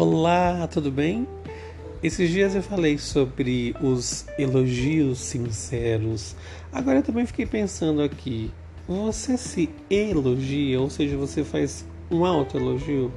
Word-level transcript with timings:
Olá, 0.00 0.68
tudo 0.68 0.92
bem? 0.92 1.26
Esses 2.00 2.30
dias 2.30 2.54
eu 2.54 2.62
falei 2.62 2.98
sobre 2.98 3.74
os 3.82 4.26
elogios 4.38 5.18
sinceros. 5.18 6.36
Agora 6.72 6.98
eu 6.98 7.02
também 7.02 7.26
fiquei 7.26 7.44
pensando 7.44 8.00
aqui. 8.00 8.52
Você 8.86 9.36
se 9.36 9.68
elogia, 9.90 10.80
ou 10.80 10.88
seja, 10.88 11.16
você 11.16 11.42
faz 11.42 11.84
um 12.12 12.24
autoelogio? 12.24 13.12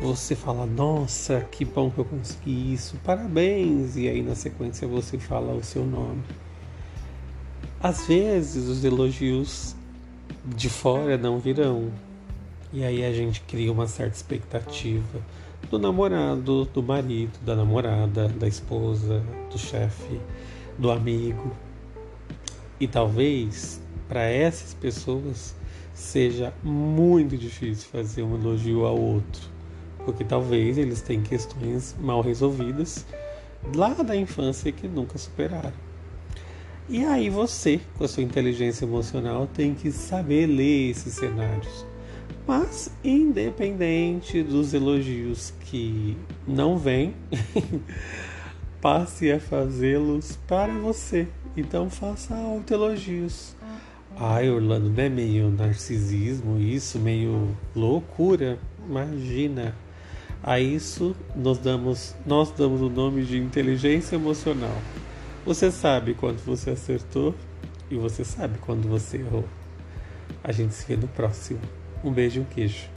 Você 0.00 0.34
fala, 0.34 0.64
nossa, 0.64 1.42
que 1.52 1.66
bom 1.66 1.90
que 1.90 1.98
eu 1.98 2.06
consegui 2.06 2.72
isso, 2.72 2.96
parabéns, 3.04 3.98
e 3.98 4.08
aí 4.08 4.22
na 4.22 4.34
sequência 4.34 4.88
você 4.88 5.18
fala 5.18 5.52
o 5.52 5.62
seu 5.62 5.84
nome. 5.84 6.22
Às 7.78 8.06
vezes 8.06 8.66
os 8.70 8.82
elogios 8.86 9.76
de 10.46 10.70
fora 10.70 11.18
não 11.18 11.38
virão, 11.38 11.92
e 12.72 12.84
aí 12.84 13.04
a 13.04 13.12
gente 13.12 13.40
cria 13.42 13.70
uma 13.72 13.86
certa 13.86 14.16
expectativa 14.16 15.20
do 15.70 15.78
namorado, 15.78 16.64
do 16.66 16.82
marido, 16.82 17.38
da 17.44 17.56
namorada, 17.56 18.28
da 18.28 18.46
esposa, 18.46 19.22
do 19.50 19.58
chefe, 19.58 20.20
do 20.78 20.90
amigo. 20.90 21.50
E 22.78 22.86
talvez 22.86 23.80
para 24.08 24.22
essas 24.24 24.74
pessoas 24.74 25.54
seja 25.94 26.52
muito 26.62 27.36
difícil 27.36 27.88
fazer 27.90 28.22
um 28.22 28.34
elogio 28.34 28.84
ao 28.84 28.98
outro, 28.98 29.42
porque 30.04 30.24
talvez 30.24 30.78
eles 30.78 31.00
tenham 31.00 31.22
questões 31.22 31.96
mal 31.98 32.20
resolvidas 32.20 33.06
lá 33.74 33.94
da 33.94 34.14
infância 34.14 34.70
que 34.70 34.86
nunca 34.86 35.18
superaram. 35.18 35.72
E 36.88 37.04
aí 37.04 37.28
você, 37.28 37.80
com 37.98 38.04
a 38.04 38.08
sua 38.08 38.22
inteligência 38.22 38.84
emocional, 38.84 39.48
tem 39.48 39.74
que 39.74 39.90
saber 39.90 40.46
ler 40.46 40.90
esses 40.90 41.14
cenários. 41.14 41.84
Mas 42.46 42.90
independente 43.02 44.42
dos 44.42 44.72
elogios 44.72 45.52
que 45.60 46.16
não 46.46 46.78
vêm, 46.78 47.14
passe 48.80 49.32
a 49.32 49.40
fazê-los 49.40 50.38
para 50.46 50.72
você. 50.72 51.26
Então 51.56 51.90
faça 51.90 52.36
autoelogios. 52.36 53.56
Ai, 54.18 54.48
Orlando, 54.48 54.88
não 54.88 55.02
é 55.02 55.08
meio 55.08 55.50
narcisismo 55.50 56.58
isso, 56.58 56.98
meio 56.98 57.56
loucura? 57.74 58.58
Imagina. 58.88 59.74
A 60.42 60.60
isso 60.60 61.16
nós 61.34 61.58
damos, 61.58 62.14
nós 62.24 62.50
damos 62.52 62.80
o 62.80 62.88
nome 62.88 63.24
de 63.24 63.36
inteligência 63.36 64.14
emocional. 64.14 64.76
Você 65.44 65.70
sabe 65.70 66.14
quando 66.14 66.38
você 66.44 66.70
acertou 66.70 67.34
e 67.90 67.96
você 67.96 68.24
sabe 68.24 68.58
quando 68.58 68.88
você 68.88 69.18
errou. 69.18 69.44
A 70.42 70.52
gente 70.52 70.74
se 70.74 70.86
vê 70.86 70.96
no 70.96 71.08
próximo. 71.08 71.60
Um 72.06 72.12
beijo 72.12 72.38
e 72.38 72.42
um 72.42 72.44
queijo. 72.44 72.88